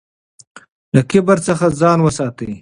له 0.95 1.01
کبر 1.11 1.37
څخه 1.47 1.65
ځان 1.79 1.97
وساتئ. 2.01 2.51